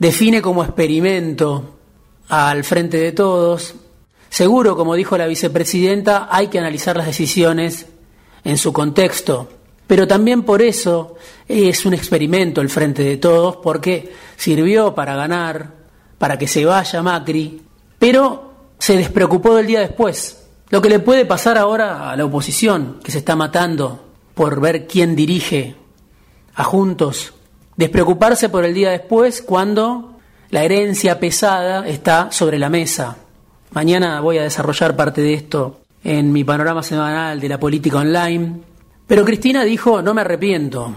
define 0.00 0.42
como 0.42 0.64
experimento 0.64 1.76
al 2.28 2.64
Frente 2.64 2.96
de 2.96 3.12
Todos. 3.12 3.76
Seguro, 4.28 4.76
como 4.76 4.96
dijo 4.96 5.16
la 5.16 5.28
vicepresidenta, 5.28 6.26
hay 6.28 6.48
que 6.48 6.58
analizar 6.58 6.96
las 6.96 7.06
decisiones 7.06 7.86
en 8.42 8.58
su 8.58 8.72
contexto, 8.72 9.48
pero 9.90 10.06
también 10.06 10.44
por 10.44 10.62
eso 10.62 11.16
es 11.48 11.84
un 11.84 11.94
experimento 11.94 12.60
el 12.60 12.68
Frente 12.68 13.02
de 13.02 13.16
Todos, 13.16 13.56
porque 13.56 14.12
sirvió 14.36 14.94
para 14.94 15.16
ganar, 15.16 15.72
para 16.16 16.38
que 16.38 16.46
se 16.46 16.64
vaya 16.64 17.02
Macri, 17.02 17.60
pero 17.98 18.52
se 18.78 18.96
despreocupó 18.96 19.56
del 19.56 19.66
día 19.66 19.80
después. 19.80 20.46
Lo 20.68 20.80
que 20.80 20.90
le 20.90 21.00
puede 21.00 21.26
pasar 21.26 21.58
ahora 21.58 22.08
a 22.08 22.16
la 22.16 22.24
oposición, 22.24 23.00
que 23.02 23.10
se 23.10 23.18
está 23.18 23.34
matando 23.34 24.12
por 24.32 24.60
ver 24.60 24.86
quién 24.86 25.16
dirige 25.16 25.74
a 26.54 26.62
Juntos, 26.62 27.34
despreocuparse 27.74 28.48
por 28.48 28.64
el 28.64 28.74
día 28.74 28.90
después 28.90 29.42
cuando 29.42 30.20
la 30.50 30.62
herencia 30.62 31.18
pesada 31.18 31.88
está 31.88 32.30
sobre 32.30 32.60
la 32.60 32.70
mesa. 32.70 33.16
Mañana 33.72 34.20
voy 34.20 34.38
a 34.38 34.44
desarrollar 34.44 34.94
parte 34.94 35.20
de 35.20 35.34
esto 35.34 35.80
en 36.04 36.30
mi 36.30 36.44
panorama 36.44 36.84
semanal 36.84 37.40
de 37.40 37.48
la 37.48 37.58
política 37.58 37.98
online. 37.98 38.69
Pero 39.10 39.24
Cristina 39.24 39.64
dijo, 39.64 40.02
no 40.02 40.14
me 40.14 40.20
arrepiento. 40.20 40.94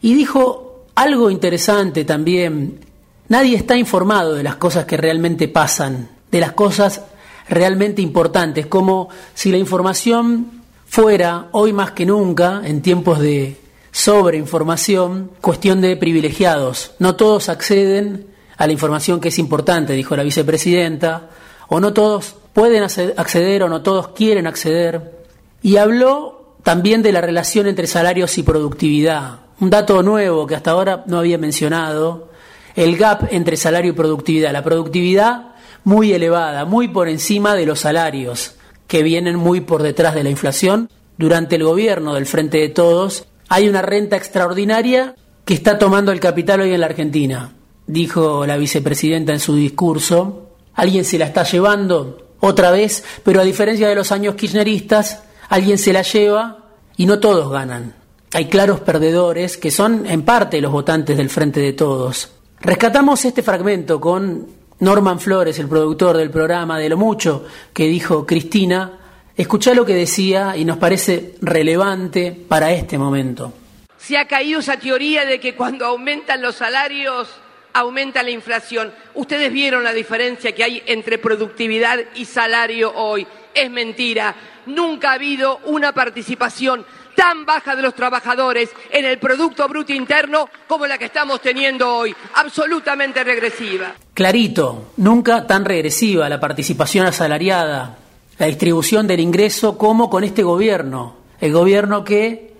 Y 0.00 0.14
dijo 0.14 0.84
algo 0.94 1.30
interesante 1.30 2.04
también. 2.04 2.78
Nadie 3.26 3.56
está 3.56 3.76
informado 3.76 4.36
de 4.36 4.44
las 4.44 4.54
cosas 4.54 4.84
que 4.84 4.96
realmente 4.96 5.48
pasan, 5.48 6.08
de 6.30 6.38
las 6.38 6.52
cosas 6.52 7.02
realmente 7.48 8.02
importantes, 8.02 8.66
como 8.66 9.08
si 9.34 9.50
la 9.50 9.58
información 9.58 10.62
fuera, 10.86 11.48
hoy 11.50 11.72
más 11.72 11.90
que 11.90 12.06
nunca, 12.06 12.60
en 12.62 12.82
tiempos 12.82 13.18
de 13.18 13.56
sobreinformación, 13.90 15.32
cuestión 15.40 15.80
de 15.80 15.96
privilegiados. 15.96 16.92
No 17.00 17.16
todos 17.16 17.48
acceden 17.48 18.28
a 18.58 18.68
la 18.68 18.72
información 18.72 19.18
que 19.20 19.30
es 19.30 19.40
importante, 19.40 19.94
dijo 19.94 20.14
la 20.14 20.22
vicepresidenta 20.22 21.30
o 21.66 21.80
no 21.80 21.92
todos 21.92 22.36
pueden 22.52 22.84
acceder 22.84 23.64
o 23.64 23.68
no 23.68 23.82
todos 23.82 24.10
quieren 24.10 24.46
acceder. 24.46 25.26
Y 25.62 25.78
habló 25.78 26.35
también 26.66 27.00
de 27.00 27.12
la 27.12 27.20
relación 27.20 27.68
entre 27.68 27.86
salarios 27.86 28.38
y 28.38 28.42
productividad. 28.42 29.38
Un 29.60 29.70
dato 29.70 30.02
nuevo 30.02 30.48
que 30.48 30.56
hasta 30.56 30.72
ahora 30.72 31.04
no 31.06 31.20
había 31.20 31.38
mencionado, 31.38 32.30
el 32.74 32.96
gap 32.96 33.28
entre 33.30 33.56
salario 33.56 33.92
y 33.92 33.94
productividad. 33.94 34.52
La 34.52 34.64
productividad 34.64 35.54
muy 35.84 36.12
elevada, 36.12 36.64
muy 36.64 36.88
por 36.88 37.08
encima 37.08 37.54
de 37.54 37.66
los 37.66 37.78
salarios, 37.78 38.56
que 38.88 39.04
vienen 39.04 39.36
muy 39.36 39.60
por 39.60 39.84
detrás 39.84 40.16
de 40.16 40.24
la 40.24 40.30
inflación. 40.30 40.90
Durante 41.16 41.54
el 41.54 41.62
gobierno 41.62 42.14
del 42.14 42.26
Frente 42.26 42.58
de 42.58 42.70
Todos 42.70 43.26
hay 43.48 43.68
una 43.68 43.82
renta 43.82 44.16
extraordinaria 44.16 45.14
que 45.44 45.54
está 45.54 45.78
tomando 45.78 46.10
el 46.10 46.18
capital 46.18 46.62
hoy 46.62 46.72
en 46.72 46.80
la 46.80 46.86
Argentina, 46.86 47.52
dijo 47.86 48.44
la 48.44 48.56
vicepresidenta 48.56 49.32
en 49.32 49.38
su 49.38 49.54
discurso 49.54 50.50
alguien 50.74 51.04
se 51.04 51.16
la 51.16 51.26
está 51.26 51.44
llevando 51.44 52.26
otra 52.40 52.72
vez, 52.72 53.04
pero 53.22 53.40
a 53.40 53.44
diferencia 53.44 53.88
de 53.88 53.94
los 53.94 54.10
años 54.10 54.34
kirchneristas, 54.34 55.22
alguien 55.48 55.78
se 55.78 55.92
la 55.92 56.02
lleva 56.02 56.58
y 56.96 57.06
no 57.06 57.18
todos 57.18 57.50
ganan. 57.50 57.94
Hay 58.32 58.46
claros 58.46 58.80
perdedores 58.80 59.56
que 59.56 59.70
son 59.70 60.06
en 60.06 60.22
parte 60.22 60.60
los 60.60 60.72
votantes 60.72 61.16
del 61.16 61.30
Frente 61.30 61.60
de 61.60 61.72
Todos. 61.72 62.32
Rescatamos 62.60 63.24
este 63.24 63.42
fragmento 63.42 64.00
con 64.00 64.46
Norman 64.80 65.20
Flores, 65.20 65.58
el 65.58 65.68
productor 65.68 66.16
del 66.16 66.30
programa, 66.30 66.78
de 66.78 66.88
lo 66.88 66.96
mucho 66.96 67.44
que 67.72 67.86
dijo 67.86 68.26
Cristina. 68.26 68.98
Escuchá 69.36 69.74
lo 69.74 69.84
que 69.84 69.94
decía 69.94 70.56
y 70.56 70.64
nos 70.64 70.78
parece 70.78 71.34
relevante 71.40 72.32
para 72.48 72.72
este 72.72 72.98
momento. 72.98 73.52
Se 73.98 74.18
ha 74.18 74.26
caído 74.26 74.60
esa 74.60 74.78
teoría 74.78 75.24
de 75.24 75.40
que 75.40 75.54
cuando 75.54 75.86
aumentan 75.86 76.42
los 76.42 76.56
salarios 76.56 77.28
aumenta 77.72 78.22
la 78.22 78.30
inflación. 78.30 78.92
Ustedes 79.14 79.52
vieron 79.52 79.84
la 79.84 79.92
diferencia 79.92 80.54
que 80.54 80.64
hay 80.64 80.82
entre 80.86 81.18
productividad 81.18 81.98
y 82.14 82.24
salario 82.24 82.92
hoy. 82.94 83.26
Es 83.54 83.70
mentira. 83.70 84.34
Nunca 84.66 85.10
ha 85.10 85.14
habido 85.14 85.60
una 85.64 85.92
participación 85.92 86.84
tan 87.16 87.46
baja 87.46 87.74
de 87.74 87.82
los 87.82 87.94
trabajadores 87.94 88.70
en 88.90 89.04
el 89.04 89.18
Producto 89.18 89.66
Bruto 89.68 89.92
Interno 89.92 90.48
como 90.68 90.86
la 90.86 90.98
que 90.98 91.06
estamos 91.06 91.40
teniendo 91.40 91.96
hoy, 91.96 92.14
absolutamente 92.34 93.24
regresiva. 93.24 93.94
Clarito, 94.14 94.92
nunca 94.98 95.46
tan 95.46 95.64
regresiva 95.64 96.28
la 96.28 96.38
participación 96.38 97.06
asalariada, 97.06 97.98
la 98.38 98.46
distribución 98.46 99.06
del 99.06 99.20
ingreso 99.20 99.78
como 99.78 100.10
con 100.10 100.24
este 100.24 100.42
gobierno, 100.42 101.16
el 101.40 101.52
gobierno 101.52 102.04
que, 102.04 102.52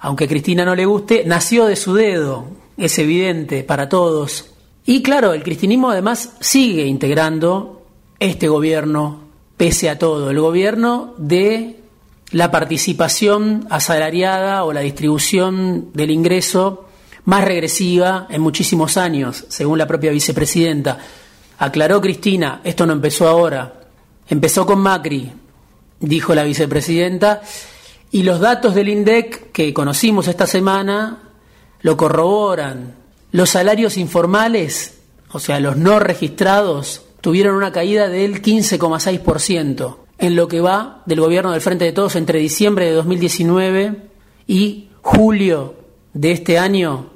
aunque 0.00 0.24
a 0.24 0.28
Cristina 0.28 0.64
no 0.64 0.74
le 0.74 0.86
guste, 0.86 1.24
nació 1.26 1.66
de 1.66 1.76
su 1.76 1.94
dedo, 1.94 2.46
es 2.76 2.98
evidente 2.98 3.62
para 3.62 3.88
todos. 3.88 4.50
Y 4.84 5.02
claro, 5.02 5.32
el 5.32 5.42
cristianismo 5.42 5.90
además 5.90 6.34
sigue 6.40 6.86
integrando 6.86 7.82
este 8.18 8.48
gobierno, 8.48 9.20
pese 9.56 9.90
a 9.90 9.98
todo, 9.98 10.30
el 10.30 10.40
gobierno 10.40 11.14
de 11.18 11.80
la 12.30 12.50
participación 12.50 13.66
asalariada 13.70 14.64
o 14.64 14.72
la 14.72 14.80
distribución 14.80 15.90
del 15.92 16.10
ingreso 16.10 16.86
más 17.24 17.44
regresiva 17.44 18.26
en 18.30 18.40
muchísimos 18.40 18.96
años, 18.96 19.44
según 19.48 19.78
la 19.78 19.86
propia 19.86 20.10
vicepresidenta. 20.10 20.98
Aclaró 21.58 22.00
Cristina, 22.00 22.60
esto 22.64 22.86
no 22.86 22.94
empezó 22.94 23.28
ahora, 23.28 23.80
empezó 24.28 24.66
con 24.66 24.80
Macri, 24.80 25.30
dijo 26.00 26.34
la 26.34 26.42
vicepresidenta, 26.42 27.42
y 28.10 28.24
los 28.24 28.40
datos 28.40 28.74
del 28.74 28.88
INDEC 28.88 29.52
que 29.52 29.72
conocimos 29.72 30.26
esta 30.28 30.46
semana 30.46 31.30
lo 31.80 31.96
corroboran. 31.96 32.94
Los 33.30 33.50
salarios 33.50 33.96
informales, 33.96 34.98
o 35.30 35.38
sea, 35.38 35.60
los 35.60 35.76
no 35.76 35.98
registrados, 35.98 37.02
tuvieron 37.22 37.54
una 37.54 37.72
caída 37.72 38.08
del 38.08 38.42
15,6% 38.42 39.96
en 40.18 40.36
lo 40.36 40.48
que 40.48 40.60
va 40.60 41.02
del 41.06 41.20
gobierno 41.20 41.52
del 41.52 41.60
Frente 41.62 41.86
de 41.86 41.92
Todos 41.92 42.16
entre 42.16 42.40
diciembre 42.40 42.84
de 42.84 42.92
2019 42.92 43.96
y 44.46 44.90
julio 45.00 45.76
de 46.12 46.32
este 46.32 46.58
año. 46.58 47.10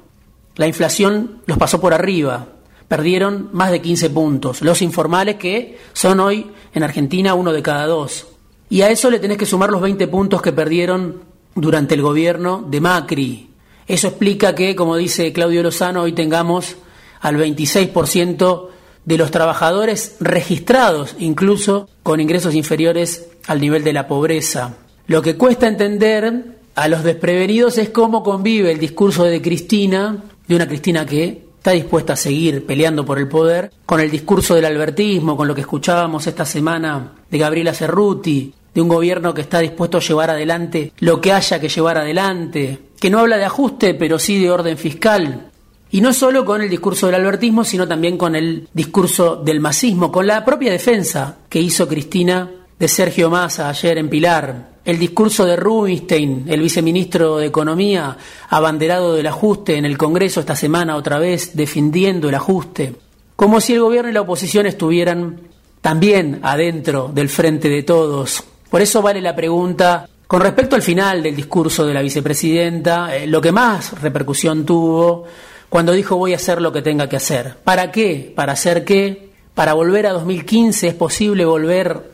La 0.55 0.65
inflación 0.65 1.41
los 1.45 1.57
pasó 1.57 1.79
por 1.79 1.93
arriba, 1.93 2.47
perdieron 2.87 3.49
más 3.51 3.69
de 3.69 3.81
15 3.81 4.09
puntos. 4.09 4.61
Los 4.61 4.81
informales 4.81 5.35
que 5.35 5.77
son 5.93 6.21
hoy 6.21 6.51
en 6.73 6.83
Argentina 6.83 7.35
uno 7.35 7.51
de 7.51 7.61
cada 7.61 7.85
dos. 7.85 8.27
Y 8.69 8.81
a 8.81 8.89
eso 8.89 9.11
le 9.11 9.19
tenés 9.19 9.37
que 9.37 9.45
sumar 9.45 9.69
los 9.69 9.81
20 9.81 10.07
puntos 10.07 10.41
que 10.41 10.53
perdieron 10.53 11.21
durante 11.53 11.95
el 11.95 12.01
gobierno 12.01 12.65
de 12.67 12.81
Macri. 12.81 13.49
Eso 13.85 14.07
explica 14.07 14.55
que, 14.55 14.75
como 14.75 14.95
dice 14.95 15.33
Claudio 15.33 15.63
Lozano, 15.63 16.01
hoy 16.01 16.13
tengamos 16.13 16.77
al 17.19 17.37
26% 17.37 18.69
de 19.07 19.17
los 19.17 19.31
trabajadores 19.31 20.17
registrados, 20.19 21.15
incluso 21.17 21.87
con 22.03 22.19
ingresos 22.19 22.53
inferiores 22.53 23.29
al 23.47 23.61
nivel 23.61 23.85
de 23.85 23.93
la 23.93 24.05
pobreza. 24.05 24.75
Lo 25.07 25.21
que 25.21 25.37
cuesta 25.37 25.65
entender 25.65 26.57
a 26.75 26.87
los 26.89 27.05
desprevenidos 27.05 27.77
es 27.77 27.87
cómo 27.87 28.21
convive 28.21 28.69
el 28.69 28.79
discurso 28.79 29.23
de 29.23 29.41
Cristina, 29.41 30.25
de 30.45 30.55
una 30.57 30.67
Cristina 30.67 31.05
que 31.05 31.45
está 31.57 31.71
dispuesta 31.71 32.13
a 32.13 32.17
seguir 32.17 32.65
peleando 32.65 33.05
por 33.05 33.17
el 33.17 33.29
poder, 33.29 33.71
con 33.85 34.01
el 34.01 34.11
discurso 34.11 34.55
del 34.55 34.65
albertismo, 34.65 35.37
con 35.37 35.47
lo 35.47 35.55
que 35.55 35.61
escuchábamos 35.61 36.27
esta 36.27 36.43
semana 36.43 37.13
de 37.31 37.37
Gabriela 37.37 37.73
Cerruti, 37.73 38.53
de 38.73 38.81
un 38.81 38.89
gobierno 38.89 39.33
que 39.33 39.41
está 39.41 39.59
dispuesto 39.59 39.99
a 39.99 40.01
llevar 40.01 40.31
adelante 40.31 40.91
lo 40.99 41.21
que 41.21 41.31
haya 41.31 41.61
que 41.61 41.69
llevar 41.69 41.97
adelante, 41.97 42.77
que 42.99 43.09
no 43.09 43.19
habla 43.19 43.37
de 43.37 43.45
ajuste, 43.45 43.93
pero 43.93 44.19
sí 44.19 44.37
de 44.37 44.51
orden 44.51 44.77
fiscal. 44.77 45.49
Y 45.91 46.01
no 46.01 46.13
solo 46.13 46.43
con 46.43 46.61
el 46.61 46.69
discurso 46.69 47.05
del 47.05 47.15
albertismo, 47.15 47.63
sino 47.63 47.87
también 47.87 48.17
con 48.17 48.35
el 48.35 48.67
discurso 48.73 49.37
del 49.37 49.59
masismo, 49.59 50.11
con 50.11 50.27
la 50.27 50.43
propia 50.43 50.71
defensa 50.71 51.37
que 51.49 51.61
hizo 51.61 51.87
Cristina 51.87 52.51
de 52.77 52.87
Sergio 52.87 53.29
Massa 53.29 53.69
ayer 53.69 53.97
en 53.97 54.09
Pilar, 54.09 54.77
el 54.83 54.99
discurso 54.99 55.45
de 55.45 55.55
Rubinstein, 55.55 56.45
el 56.47 56.61
viceministro 56.61 57.37
de 57.37 57.47
Economía, 57.47 58.17
abanderado 58.49 59.15
del 59.15 59.27
ajuste 59.27 59.75
en 59.75 59.85
el 59.85 59.97
Congreso 59.97 60.39
esta 60.39 60.55
semana 60.55 60.95
otra 60.95 61.19
vez, 61.19 61.55
defendiendo 61.55 62.29
el 62.29 62.35
ajuste. 62.35 62.95
como 63.35 63.61
si 63.61 63.73
el 63.73 63.81
gobierno 63.81 64.09
y 64.09 64.13
la 64.13 64.21
oposición 64.21 64.65
estuvieran 64.65 65.41
también 65.79 66.39
adentro 66.41 67.11
del 67.13 67.29
frente 67.29 67.69
de 67.69 67.83
todos. 67.83 68.43
Por 68.67 68.81
eso 68.81 69.01
vale 69.03 69.21
la 69.21 69.35
pregunta 69.35 70.09
con 70.25 70.41
respecto 70.41 70.75
al 70.75 70.81
final 70.81 71.23
del 71.23 71.35
discurso 71.35 71.85
de 71.85 71.93
la 71.93 72.01
vicepresidenta, 72.01 73.15
eh, 73.15 73.27
lo 73.27 73.39
que 73.39 73.51
más 73.51 74.01
repercusión 74.01 74.65
tuvo 74.65 75.25
cuando 75.69 75.91
dijo 75.91 76.17
voy 76.17 76.33
a 76.33 76.37
hacer 76.37 76.61
lo 76.61 76.71
que 76.71 76.81
tenga 76.81 77.09
que 77.09 77.17
hacer. 77.17 77.57
¿Para 77.63 77.91
qué? 77.91 78.31
¿Para 78.35 78.53
hacer 78.53 78.85
qué? 78.85 79.31
¿Para 79.53 79.73
volver 79.73 80.07
a 80.07 80.13
2015? 80.13 80.87
¿Es 80.87 80.93
posible 80.93 81.45
volver 81.45 82.11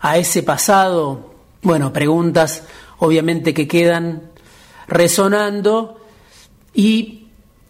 a 0.00 0.18
ese 0.18 0.42
pasado? 0.42 1.34
Bueno, 1.62 1.92
preguntas 1.92 2.64
obviamente 2.98 3.54
que 3.54 3.68
quedan 3.68 4.30
resonando 4.88 6.00
y 6.74 7.28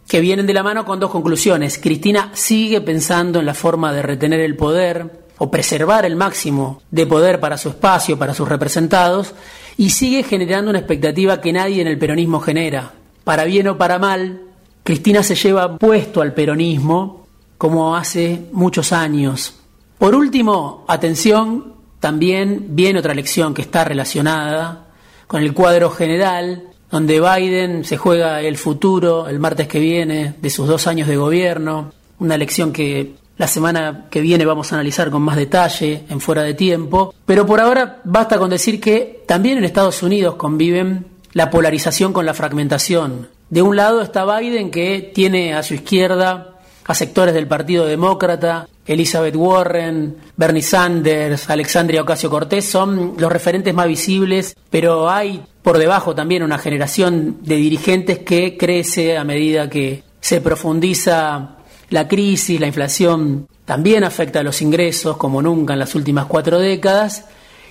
que 0.08 0.20
vienen 0.20 0.46
de 0.46 0.54
la 0.54 0.62
mano 0.62 0.84
con 0.84 1.00
dos 1.00 1.10
conclusiones. 1.10 1.78
Cristina 1.78 2.30
sigue 2.32 2.80
pensando 2.80 3.40
en 3.40 3.46
la 3.46 3.54
forma 3.54 3.92
de 3.92 4.02
retener 4.02 4.40
el 4.40 4.56
poder 4.56 5.26
o 5.38 5.50
preservar 5.50 6.06
el 6.06 6.16
máximo 6.16 6.80
de 6.90 7.06
poder 7.06 7.40
para 7.40 7.58
su 7.58 7.70
espacio, 7.70 8.18
para 8.18 8.34
sus 8.34 8.48
representados, 8.48 9.34
y 9.76 9.90
sigue 9.90 10.22
generando 10.22 10.70
una 10.70 10.78
expectativa 10.78 11.40
que 11.40 11.52
nadie 11.52 11.82
en 11.82 11.88
el 11.88 11.98
peronismo 11.98 12.40
genera. 12.40 12.94
Para 13.24 13.44
bien 13.44 13.68
o 13.68 13.76
para 13.76 13.98
mal, 13.98 14.45
Cristina 14.86 15.24
se 15.24 15.34
lleva 15.34 15.78
puesto 15.78 16.22
al 16.22 16.32
peronismo 16.32 17.26
como 17.58 17.96
hace 17.96 18.46
muchos 18.52 18.92
años. 18.92 19.56
Por 19.98 20.14
último, 20.14 20.84
atención, 20.86 21.74
también 21.98 22.68
viene 22.70 23.00
otra 23.00 23.12
lección 23.12 23.52
que 23.52 23.62
está 23.62 23.82
relacionada 23.82 24.86
con 25.26 25.42
el 25.42 25.54
cuadro 25.54 25.90
general, 25.90 26.68
donde 26.88 27.20
Biden 27.20 27.84
se 27.84 27.96
juega 27.96 28.40
el 28.40 28.56
futuro 28.56 29.26
el 29.26 29.40
martes 29.40 29.66
que 29.66 29.80
viene 29.80 30.34
de 30.40 30.50
sus 30.50 30.68
dos 30.68 30.86
años 30.86 31.08
de 31.08 31.16
gobierno, 31.16 31.90
una 32.20 32.38
lección 32.38 32.72
que 32.72 33.16
la 33.38 33.48
semana 33.48 34.06
que 34.08 34.20
viene 34.20 34.44
vamos 34.44 34.70
a 34.70 34.76
analizar 34.76 35.10
con 35.10 35.20
más 35.20 35.34
detalle 35.34 36.04
en 36.08 36.20
fuera 36.20 36.44
de 36.44 36.54
tiempo, 36.54 37.12
pero 37.26 37.44
por 37.44 37.58
ahora 37.58 38.02
basta 38.04 38.38
con 38.38 38.50
decir 38.50 38.80
que 38.80 39.24
también 39.26 39.58
en 39.58 39.64
Estados 39.64 40.04
Unidos 40.04 40.36
conviven 40.36 41.08
la 41.32 41.50
polarización 41.50 42.12
con 42.12 42.24
la 42.24 42.34
fragmentación. 42.34 43.34
De 43.48 43.62
un 43.62 43.76
lado 43.76 44.02
está 44.02 44.24
Biden 44.38 44.70
que 44.70 45.12
tiene 45.14 45.54
a 45.54 45.62
su 45.62 45.74
izquierda 45.74 46.56
a 46.84 46.94
sectores 46.94 47.34
del 47.34 47.48
Partido 47.48 47.86
Demócrata, 47.86 48.68
Elizabeth 48.86 49.34
Warren, 49.34 50.16
Bernie 50.36 50.62
Sanders, 50.62 51.50
Alexandria 51.50 52.02
Ocasio 52.02 52.30
Cortés 52.30 52.64
son 52.64 53.14
los 53.18 53.32
referentes 53.32 53.74
más 53.74 53.88
visibles, 53.88 54.56
pero 54.70 55.10
hay 55.10 55.42
por 55.62 55.78
debajo 55.78 56.14
también 56.14 56.44
una 56.44 56.58
generación 56.58 57.38
de 57.42 57.56
dirigentes 57.56 58.20
que 58.20 58.56
crece 58.56 59.16
a 59.16 59.24
medida 59.24 59.68
que 59.68 60.04
se 60.20 60.40
profundiza 60.40 61.56
la 61.90 62.06
crisis, 62.06 62.60
la 62.60 62.68
inflación 62.68 63.48
también 63.64 64.04
afecta 64.04 64.40
a 64.40 64.44
los 64.44 64.62
ingresos 64.62 65.16
como 65.16 65.42
nunca 65.42 65.72
en 65.72 65.80
las 65.80 65.94
últimas 65.96 66.26
cuatro 66.26 66.58
décadas 66.58 67.26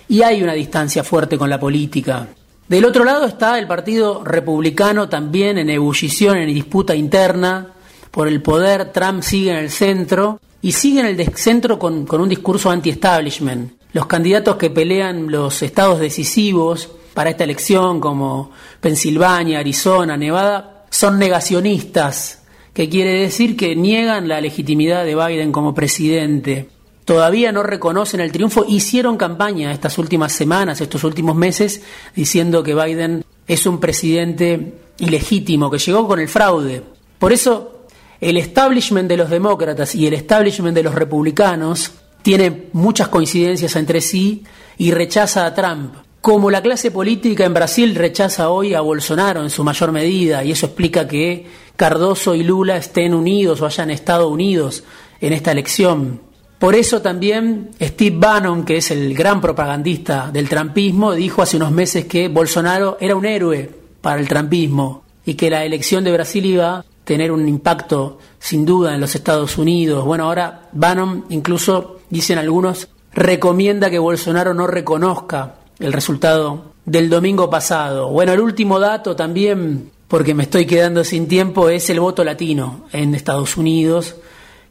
y 0.09 0.21
hay 0.21 0.43
una 0.43 0.53
distancia 0.53 1.03
fuerte 1.03 1.37
con 1.37 1.49
la 1.49 1.59
política. 1.59 2.27
Del 2.67 2.85
otro 2.85 3.03
lado 3.03 3.25
está 3.25 3.59
el 3.59 3.67
Partido 3.67 4.23
Republicano 4.23 5.07
también 5.07 5.59
en 5.59 5.69
ebullición, 5.69 6.37
en 6.37 6.47
disputa 6.47 6.95
interna 6.95 7.73
por 8.09 8.27
el 8.27 8.41
poder. 8.41 8.91
Trump 8.91 9.21
sigue 9.21 9.51
en 9.51 9.57
el 9.57 9.69
centro 9.69 10.39
y 10.63 10.71
sigue 10.71 11.01
en 11.01 11.05
el 11.05 11.35
centro 11.35 11.77
con, 11.77 12.07
con 12.07 12.21
un 12.21 12.29
discurso 12.29 12.71
anti-establishment. 12.71 13.73
Los 13.93 14.07
candidatos 14.07 14.55
que 14.55 14.71
pelean 14.71 15.31
los 15.31 15.61
estados 15.61 15.99
decisivos 15.99 16.89
para 17.13 17.29
esta 17.29 17.43
elección, 17.43 17.99
como 17.99 18.51
Pensilvania, 18.81 19.59
Arizona, 19.59 20.17
Nevada, 20.17 20.85
son 20.89 21.19
negacionistas 21.19 22.43
que 22.73 22.89
quiere 22.89 23.11
decir 23.21 23.55
que 23.55 23.75
niegan 23.75 24.27
la 24.27 24.41
legitimidad 24.41 25.05
de 25.05 25.15
Biden 25.15 25.51
como 25.51 25.73
presidente. 25.75 26.67
Todavía 27.05 27.51
no 27.51 27.61
reconocen 27.61 28.19
el 28.19 28.31
triunfo, 28.31 28.65
hicieron 28.67 29.15
campaña 29.15 29.71
estas 29.71 29.99
últimas 29.99 30.33
semanas, 30.33 30.81
estos 30.81 31.03
últimos 31.03 31.35
meses, 31.35 31.83
diciendo 32.15 32.63
que 32.63 32.73
Biden 32.73 33.23
es 33.47 33.67
un 33.67 33.79
presidente 33.79 34.73
ilegítimo, 34.97 35.69
que 35.69 35.77
llegó 35.77 36.07
con 36.07 36.19
el 36.19 36.27
fraude. 36.27 36.81
Por 37.19 37.31
eso, 37.31 37.85
el 38.19 38.37
establishment 38.37 39.07
de 39.07 39.17
los 39.17 39.29
demócratas 39.29 39.93
y 39.93 40.07
el 40.07 40.15
establishment 40.15 40.73
de 40.73 40.81
los 40.81 40.95
republicanos 40.95 41.91
tiene 42.23 42.69
muchas 42.73 43.09
coincidencias 43.09 43.75
entre 43.75 44.01
sí 44.01 44.43
y 44.79 44.89
rechaza 44.89 45.45
a 45.45 45.53
Trump. 45.53 45.93
Como 46.21 46.49
la 46.49 46.63
clase 46.63 46.89
política 46.89 47.45
en 47.45 47.53
Brasil 47.53 47.93
rechaza 47.93 48.49
hoy 48.49 48.73
a 48.73 48.81
Bolsonaro 48.81 49.43
en 49.43 49.51
su 49.51 49.63
mayor 49.63 49.91
medida, 49.91 50.43
y 50.43 50.53
eso 50.53 50.65
explica 50.65 51.07
que 51.07 51.45
Cardoso 51.75 52.33
y 52.33 52.41
Lula 52.41 52.77
estén 52.77 53.13
unidos 53.13 53.61
o 53.61 53.67
hayan 53.67 53.91
estado 53.91 54.27
unidos 54.29 54.83
en 55.21 55.33
esta 55.33 55.51
elección. 55.51 56.24
Por 56.59 56.73
eso 56.75 57.01
también 57.01 57.71
Steve 57.81 58.15
Bannon, 58.17 58.63
que 58.63 58.77
es 58.77 58.91
el 58.91 59.13
gran 59.13 59.41
propagandista 59.41 60.31
del 60.31 60.47
trampismo, 60.47 61.13
dijo 61.13 61.41
hace 61.41 61.57
unos 61.57 61.71
meses 61.71 62.05
que 62.05 62.27
Bolsonaro 62.27 62.97
era 62.99 63.15
un 63.15 63.25
héroe 63.25 63.69
para 64.01 64.19
el 64.19 64.27
trampismo 64.27 65.03
y 65.25 65.33
que 65.33 65.49
la 65.49 65.65
elección 65.65 66.03
de 66.03 66.13
Brasil 66.13 66.45
iba 66.45 66.77
a 66.77 66.85
tener 67.03 67.31
un 67.31 67.47
impacto 67.47 68.19
sin 68.39 68.65
duda 68.65 68.95
en 68.95 69.01
los 69.01 69.15
Estados 69.15 69.57
Unidos. 69.57 70.05
Bueno, 70.05 70.25
ahora 70.25 70.69
Bannon 70.71 71.25
incluso, 71.29 71.99
dicen 72.09 72.37
algunos, 72.37 72.87
recomienda 73.13 73.89
que 73.89 73.99
Bolsonaro 73.99 74.53
no 74.53 74.67
reconozca 74.67 75.55
el 75.79 75.93
resultado 75.93 76.73
del 76.85 77.09
domingo 77.09 77.49
pasado. 77.49 78.09
Bueno, 78.09 78.33
el 78.33 78.39
último 78.39 78.79
dato 78.79 79.15
también, 79.15 79.91
porque 80.07 80.33
me 80.33 80.43
estoy 80.43 80.65
quedando 80.65 81.03
sin 81.03 81.27
tiempo, 81.27 81.69
es 81.69 81.89
el 81.89 81.99
voto 81.99 82.23
latino 82.23 82.85
en 82.91 83.15
Estados 83.15 83.57
Unidos, 83.57 84.15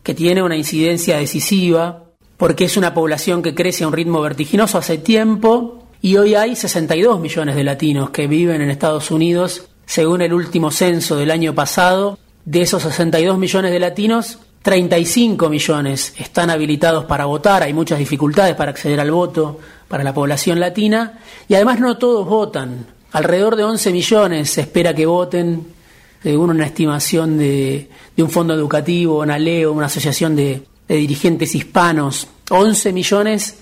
que 0.04 0.14
tiene 0.14 0.42
una 0.42 0.56
incidencia 0.56 1.16
decisiva, 1.16 2.04
porque 2.36 2.66
es 2.66 2.76
una 2.76 2.94
población 2.94 3.42
que 3.42 3.54
crece 3.54 3.82
a 3.82 3.88
un 3.88 3.92
ritmo 3.92 4.20
vertiginoso 4.20 4.78
hace 4.78 4.98
tiempo, 4.98 5.88
y 6.00 6.18
hoy 6.18 6.34
hay 6.34 6.54
62 6.54 7.18
millones 7.18 7.56
de 7.56 7.64
latinos 7.64 8.10
que 8.10 8.28
viven 8.28 8.60
en 8.60 8.70
Estados 8.70 9.10
Unidos, 9.10 9.66
según 9.86 10.20
el 10.20 10.34
último 10.34 10.70
censo 10.70 11.16
del 11.16 11.30
año 11.30 11.54
pasado. 11.54 12.18
De 12.44 12.60
esos 12.60 12.82
62 12.82 13.38
millones 13.38 13.72
de 13.72 13.80
latinos, 13.80 14.38
35 14.62 15.48
millones 15.48 16.14
están 16.18 16.50
habilitados 16.50 17.06
para 17.06 17.24
votar, 17.24 17.62
hay 17.62 17.72
muchas 17.72 17.98
dificultades 17.98 18.54
para 18.54 18.70
acceder 18.70 19.00
al 19.00 19.10
voto 19.10 19.58
para 19.88 20.04
la 20.04 20.12
población 20.12 20.60
latina 20.60 21.20
y 21.48 21.54
además 21.54 21.80
no 21.80 21.96
todos 21.96 22.26
votan. 22.26 22.86
Alrededor 23.12 23.56
de 23.56 23.64
11 23.64 23.92
millones 23.92 24.50
se 24.50 24.60
espera 24.62 24.94
que 24.94 25.06
voten, 25.06 25.66
según 26.22 26.50
una 26.50 26.66
estimación 26.66 27.38
de, 27.38 27.88
un 28.22 28.30
fondo 28.30 28.54
educativo, 28.54 29.20
una 29.20 29.38
LEO, 29.38 29.72
una 29.72 29.86
asociación 29.86 30.36
de, 30.36 30.62
de 30.88 30.94
dirigentes 30.96 31.54
hispanos. 31.54 32.28
11 32.50 32.92
millones 32.92 33.56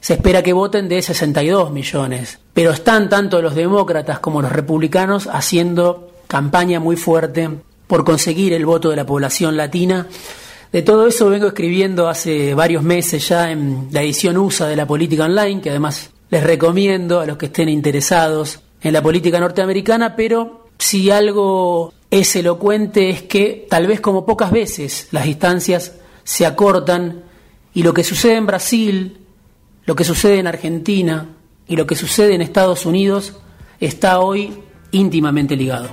se 0.00 0.14
espera 0.14 0.42
que 0.42 0.52
voten 0.52 0.88
de 0.88 1.02
62 1.02 1.70
millones. 1.70 2.38
Pero 2.54 2.70
están 2.70 3.08
tanto 3.08 3.42
los 3.42 3.54
demócratas 3.54 4.18
como 4.20 4.42
los 4.42 4.52
republicanos 4.52 5.28
haciendo 5.30 6.12
campaña 6.26 6.80
muy 6.80 6.96
fuerte 6.96 7.50
por 7.86 8.04
conseguir 8.04 8.52
el 8.52 8.64
voto 8.64 8.90
de 8.90 8.96
la 8.96 9.04
población 9.06 9.56
latina. 9.56 10.06
De 10.72 10.82
todo 10.82 11.08
eso 11.08 11.28
vengo 11.28 11.48
escribiendo 11.48 12.08
hace 12.08 12.54
varios 12.54 12.82
meses 12.82 13.28
ya 13.28 13.50
en 13.50 13.88
la 13.90 14.02
edición 14.02 14.36
USA 14.36 14.68
de 14.68 14.76
la 14.76 14.86
política 14.86 15.24
online, 15.24 15.60
que 15.60 15.70
además 15.70 16.10
les 16.30 16.44
recomiendo 16.44 17.20
a 17.20 17.26
los 17.26 17.36
que 17.36 17.46
estén 17.46 17.68
interesados 17.68 18.60
en 18.80 18.92
la 18.92 19.02
política 19.02 19.40
norteamericana, 19.40 20.14
pero 20.14 20.68
si 20.78 21.10
algo 21.10 21.92
es 22.10 22.34
elocuente 22.34 23.10
es 23.10 23.22
que 23.22 23.66
tal 23.70 23.86
vez 23.86 24.00
como 24.00 24.26
pocas 24.26 24.50
veces 24.50 25.08
las 25.12 25.24
distancias 25.24 25.96
se 26.24 26.44
acortan 26.44 27.22
y 27.72 27.82
lo 27.82 27.94
que 27.94 28.04
sucede 28.04 28.36
en 28.36 28.46
Brasil, 28.46 29.18
lo 29.86 29.94
que 29.94 30.04
sucede 30.04 30.38
en 30.38 30.46
Argentina 30.46 31.28
y 31.68 31.76
lo 31.76 31.86
que 31.86 31.94
sucede 31.94 32.34
en 32.34 32.42
Estados 32.42 32.84
Unidos 32.84 33.40
está 33.78 34.20
hoy 34.20 34.52
íntimamente 34.90 35.56
ligado. 35.56 35.88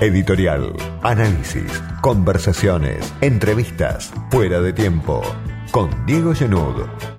Editorial, 0.00 0.72
análisis, 1.02 1.70
conversaciones, 2.00 3.12
entrevistas, 3.20 4.12
fuera 4.30 4.60
de 4.60 4.72
tiempo, 4.72 5.20
con 5.72 5.90
Diego 6.06 6.34
Genud. 6.34 7.18